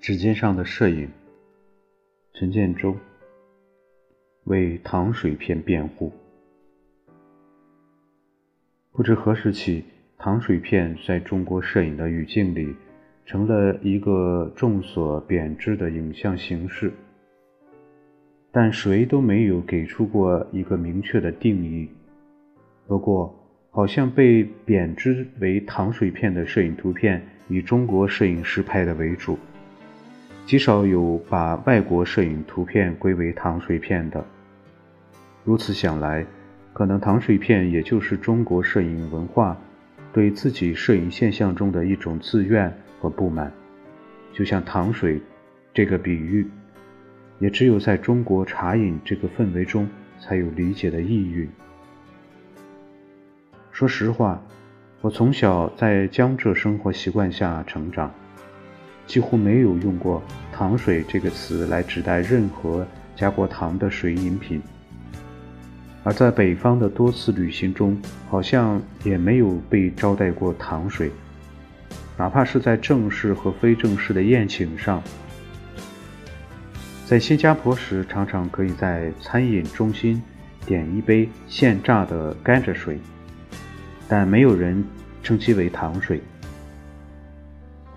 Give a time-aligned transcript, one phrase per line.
[0.00, 1.10] 指尖上的摄影，
[2.32, 2.96] 陈建州
[4.44, 6.10] 为糖水片辩护。
[8.92, 9.84] 不知何时起，
[10.16, 12.74] 糖水片在中国摄影的语境里，
[13.26, 16.90] 成了一个众所贬之的影像形式。
[18.50, 21.86] 但谁都没有给出过一个明确的定义。
[22.86, 23.38] 不过，
[23.70, 29.38] 好像被贬之为糖水片的摄影图片，以中国摄影师拍的为主。
[30.46, 34.24] 极少有把外国摄影图片归为糖水片的。
[35.44, 36.26] 如此想来，
[36.72, 39.56] 可能糖水片也就是中国摄影文化
[40.12, 43.52] 对自己摄影现象中的一种自怨和不满。
[44.32, 45.20] 就像糖水
[45.72, 46.46] 这个比喻，
[47.38, 51.48] 也只有在中国茶饮这个氛围中才有理解的意蕴。
[53.70, 54.42] 说实话，
[55.00, 58.12] 我从小在江浙生活习惯下成长。
[59.10, 60.22] 几乎没有用过
[60.54, 62.86] “糖水”这个词来指代任何
[63.16, 64.62] 加过糖的水饮品，
[66.04, 71.10] 而在北方的多次旅行中，好像也没有被招待过糖水，
[72.16, 75.02] 哪怕是在正式和非正式的宴请上。
[77.04, 80.22] 在新加坡时，常常可以在餐饮中心
[80.64, 82.96] 点一杯现榨的甘蔗水，
[84.06, 84.84] 但没有人
[85.20, 86.22] 称其为糖水。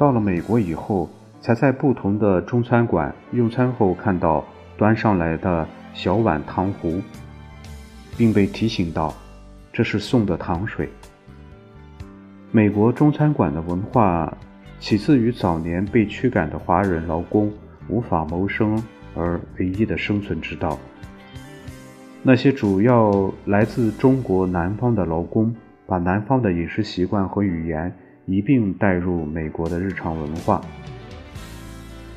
[0.04, 1.10] 到了美国以后，
[1.40, 4.44] 才在不同的中餐馆用餐后看到
[4.76, 7.02] 端上来的小碗糖壶，
[8.18, 9.14] 并被提醒到
[9.72, 10.90] 这是送的糖水。
[12.52, 14.38] 美国中餐馆的文化
[14.78, 17.50] 起自于早年被驱赶的华人劳工
[17.88, 18.84] 无法谋生
[19.16, 20.78] 而唯一的生存之道。
[22.22, 25.56] 那些主要来自中国南方的劳工，
[25.86, 27.90] 把南方的饮食习惯和语言。
[28.26, 30.62] 一并带入美国的日常文化，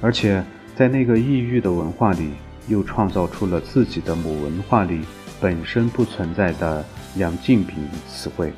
[0.01, 0.41] 而且
[0.77, 2.31] 在那个异域的文化里，
[2.69, 5.01] 又创造出了自己的母文化里
[5.41, 6.85] 本身不存在的
[7.17, 8.53] 洋竞品词汇。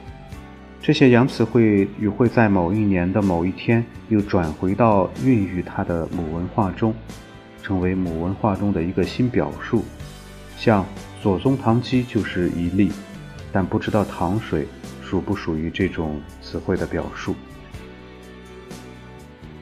[0.82, 6.94] 这些洋词汇与会在某一年的某一天又转回到孕育它的母文化中，
[7.62, 9.84] 成为母文化中的一个新表述。
[10.58, 10.84] 像
[11.22, 12.92] 左宗棠鸡就是一例，
[13.50, 14.68] 但不知道糖水。
[15.00, 17.34] 属不属于这种词汇的表述？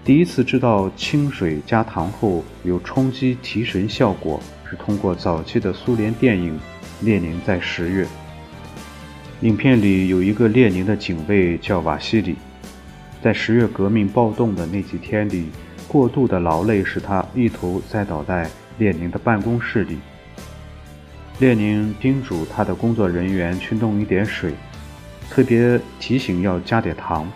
[0.05, 6.57] 第一次知道清水加糖后有冲击提神效果，是通过早期的苏联电影
[7.05, 8.05] 《列宁在十月》。
[9.41, 12.37] 影片里有一个列宁的警卫叫瓦西里，
[13.21, 15.47] 在十月革命暴动的那几天里，
[15.89, 18.49] 过度的劳累使他一头栽倒在
[18.79, 19.99] 列宁的办公室里。
[21.41, 24.55] 列宁叮嘱他的工作人员去弄一点水。
[25.31, 27.31] 特别提醒要加点糖。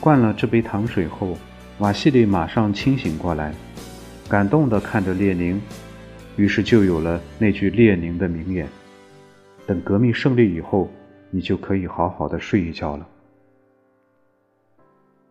[0.00, 1.36] 灌了这杯糖水后，
[1.78, 3.54] 瓦西里马上清醒过来，
[4.28, 5.60] 感动地看着列宁，
[6.36, 8.68] 于是就有了那句列宁的名言
[9.66, 10.90] ：“等革命胜利以后，
[11.30, 13.06] 你就可以好好的睡一觉了。”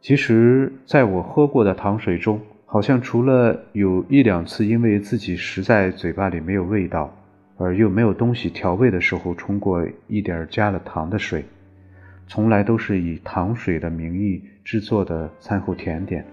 [0.01, 7.15] 其实，在我喝过的糖水中，好像除了有一两次因为自己实在嘴巴里没有味道，
[7.57, 11.45] 而又没有东西调味的时候冲过一点加了糖的水。
[12.27, 16.25] 从来都是以糖水的名义制作的餐后甜点。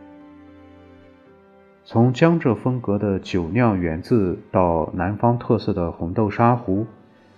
[1.84, 6.86] 从江浙风格的酒酿圆子到南方特色的红豆沙糊，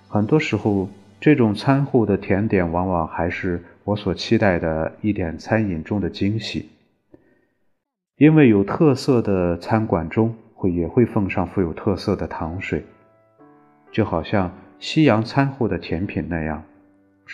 [0.08, 0.88] 很多时候
[1.20, 6.69] 这种餐后的甜点往往还是我所期待的一点餐饮中的惊喜。
[8.19, 12.84] 因为有特色的餐馆中会也会奉上富有特色的糖水，
[13.90, 16.62] 就好像西洋餐后的甜品那样。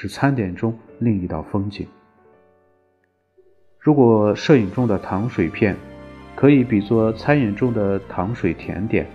[0.00, 1.84] 是餐点中另一道风景。
[3.80, 5.74] 如果摄影中的糖水片
[6.36, 9.08] 可以比作餐饮中的糖水甜点，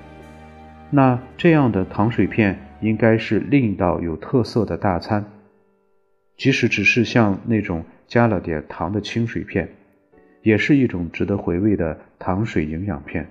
[0.89, 5.24] 那这样的糖水片应该是另一道有特色的大餐。
[6.35, 9.69] 即使只是像那种加了点糖的清水片，
[10.41, 13.25] 也是一种值得回味的糖水营养片。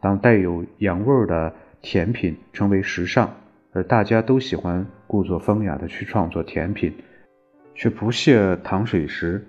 [0.00, 3.41] 当带有洋味儿的甜品成为时尚。
[3.74, 6.94] 而大家都喜欢故作风雅的去创作甜品，
[7.74, 9.46] 却不屑糖水时，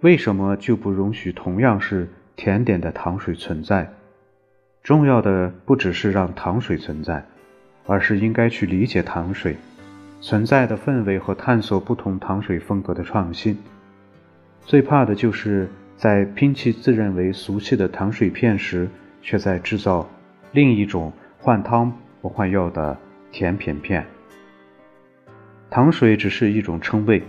[0.00, 3.86] 为什么就不容许同样是甜点的糖水存在？
[4.82, 7.22] 重要的不只是让糖水存在，
[7.86, 9.56] 而是应该去理解糖水
[10.22, 13.58] 存在的氛围和探索不同糖水风格的创新。
[14.64, 18.88] 最怕的就是在拼砌自认为俗气的糖水片时，
[19.20, 20.08] 却在制造
[20.52, 21.92] 另一种换汤
[22.22, 22.96] 不换药的。
[23.30, 24.04] 甜品片，
[25.70, 27.22] 糖水只是一种称谓，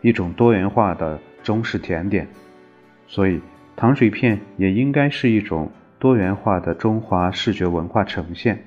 [0.00, 2.26] 一种多元化的中式甜点，
[3.06, 3.40] 所以
[3.76, 8.64] 糖水片也应该是一种多元化的中华视觉文化呈现。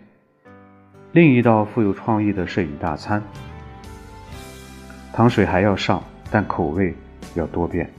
[1.11, 3.21] 另一道富有创意的摄影大餐，
[5.11, 6.93] 糖水还要上，但口味
[7.35, 7.89] 要多变。